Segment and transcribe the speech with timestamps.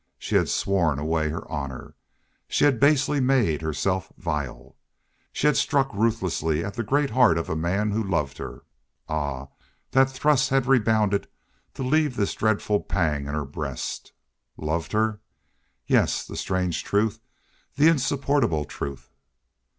[0.17, 1.93] She had sworn away her honor.
[2.47, 4.75] She had basely made herself vile.
[5.31, 8.63] She had struck ruthlessly at the great heart of a man who loved her.
[9.07, 9.49] Ah!
[9.91, 11.27] That thrust had rebounded
[11.75, 14.11] to leave this dreadful pang in her breast.
[14.57, 15.19] Loved her?
[15.85, 17.19] Yes, the strange truth,
[17.75, 19.11] the insupportable truth!